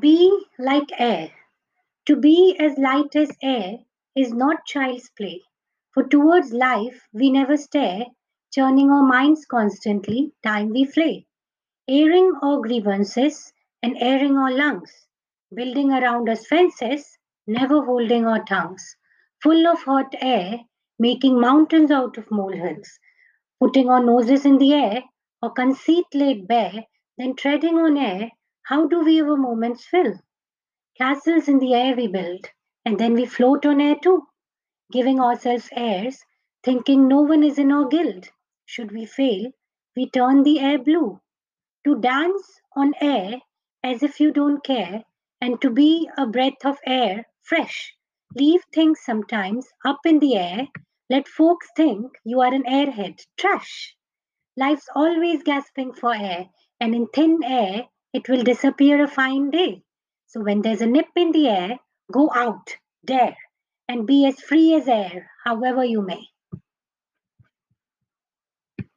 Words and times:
Be 0.00 0.46
like 0.58 0.90
air. 0.98 1.30
To 2.06 2.16
be 2.16 2.56
as 2.58 2.76
light 2.76 3.14
as 3.14 3.30
air 3.40 3.78
is 4.16 4.32
not 4.32 4.66
child's 4.66 5.10
play, 5.10 5.42
for 5.94 6.02
towards 6.02 6.52
life 6.52 7.06
we 7.12 7.30
never 7.30 7.56
stare, 7.56 8.06
churning 8.52 8.90
our 8.90 9.04
minds 9.04 9.46
constantly, 9.46 10.32
time 10.42 10.70
we 10.70 10.86
flay, 10.86 11.28
airing 11.88 12.34
our 12.42 12.60
grievances 12.60 13.52
and 13.82 13.96
airing 14.00 14.36
our 14.36 14.50
lungs, 14.50 15.06
building 15.54 15.92
around 15.92 16.28
us 16.28 16.46
fences, 16.48 17.16
never 17.46 17.84
holding 17.84 18.26
our 18.26 18.44
tongues, 18.44 18.96
full 19.40 19.68
of 19.68 19.82
hot 19.84 20.12
air, 20.20 20.60
making 20.98 21.40
mountains 21.40 21.92
out 21.92 22.18
of 22.18 22.28
molehills, 22.30 22.98
putting 23.60 23.88
our 23.88 24.02
noses 24.02 24.44
in 24.44 24.58
the 24.58 24.72
air, 24.74 25.04
or 25.42 25.52
conceit 25.52 26.06
laid 26.12 26.48
bare, 26.48 26.84
then 27.18 27.36
treading 27.36 27.78
on 27.78 27.96
air, 27.96 28.30
how 28.68 28.84
do 28.88 29.04
we 29.04 29.20
our 29.20 29.36
moments 29.36 29.86
fill? 29.86 30.14
Castles 30.98 31.46
in 31.46 31.60
the 31.60 31.72
air 31.72 31.94
we 31.94 32.08
build, 32.08 32.46
and 32.84 32.98
then 32.98 33.14
we 33.14 33.24
float 33.24 33.64
on 33.64 33.80
air 33.80 33.94
too, 34.02 34.26
giving 34.90 35.20
ourselves 35.20 35.68
airs, 35.70 36.18
thinking 36.64 37.06
no 37.06 37.20
one 37.20 37.44
is 37.44 37.58
in 37.58 37.70
our 37.70 37.86
guild. 37.86 38.28
Should 38.64 38.90
we 38.90 39.06
fail, 39.06 39.52
we 39.94 40.10
turn 40.10 40.42
the 40.42 40.58
air 40.58 40.78
blue. 40.78 41.20
To 41.84 42.00
dance 42.00 42.60
on 42.74 42.92
air 43.00 43.40
as 43.84 44.02
if 44.02 44.18
you 44.18 44.32
don't 44.32 44.64
care, 44.64 45.04
and 45.40 45.60
to 45.62 45.70
be 45.70 46.10
a 46.18 46.26
breath 46.26 46.64
of 46.64 46.76
air, 46.84 47.24
fresh. 47.42 47.94
Leave 48.34 48.62
things 48.74 48.98
sometimes 49.04 49.68
up 49.84 50.00
in 50.04 50.18
the 50.18 50.34
air. 50.36 50.66
Let 51.08 51.28
folks 51.28 51.68
think 51.76 52.18
you 52.24 52.40
are 52.40 52.52
an 52.52 52.64
airhead. 52.64 53.20
Trash. 53.36 53.94
Life's 54.56 54.88
always 54.96 55.44
gasping 55.44 55.92
for 55.94 56.12
air, 56.12 56.48
and 56.80 56.96
in 56.96 57.06
thin 57.14 57.38
air, 57.44 57.84
it 58.16 58.30
will 58.30 58.42
disappear 58.42 59.04
a 59.04 59.08
fine 59.08 59.50
day. 59.50 59.82
So 60.26 60.40
when 60.40 60.62
there's 60.62 60.80
a 60.80 60.86
nip 60.86 61.08
in 61.16 61.32
the 61.32 61.48
air, 61.48 61.78
go 62.10 62.30
out, 62.34 62.76
dare, 63.04 63.36
and 63.88 64.06
be 64.06 64.26
as 64.26 64.40
free 64.40 64.74
as 64.74 64.88
air, 64.88 65.30
however 65.44 65.84
you 65.84 66.00
may. 66.00 66.22